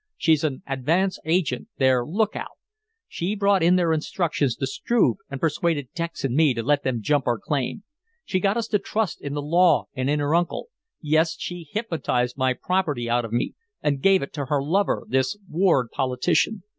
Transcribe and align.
She's 0.17 0.43
an 0.43 0.63
advance 0.65 1.19
agent 1.25 1.67
their 1.77 2.03
lookout. 2.03 2.57
She 3.07 3.35
brought 3.35 3.61
in 3.61 3.75
their 3.75 3.93
instructions 3.93 4.55
to 4.55 4.65
Struve 4.65 5.17
and 5.29 5.39
persuaded 5.39 5.89
Dex 5.93 6.23
and 6.23 6.33
me 6.35 6.55
to 6.55 6.63
let 6.63 6.81
them 6.81 7.03
jump 7.03 7.27
our 7.27 7.37
claim. 7.37 7.83
She 8.25 8.39
got 8.39 8.57
us 8.57 8.67
to 8.69 8.79
trust 8.79 9.21
in 9.21 9.35
the 9.35 9.43
law 9.43 9.89
and 9.93 10.09
in 10.09 10.19
her 10.19 10.33
uncle. 10.33 10.69
Yes, 11.01 11.35
she 11.37 11.67
hypnotized 11.71 12.35
my 12.35 12.53
property 12.55 13.07
out 13.11 13.25
of 13.25 13.31
me 13.31 13.53
and 13.83 14.01
gave 14.01 14.23
it 14.23 14.33
to 14.33 14.45
her 14.45 14.63
lover, 14.63 15.05
this 15.07 15.37
ward 15.47 15.91
politician. 15.91 16.63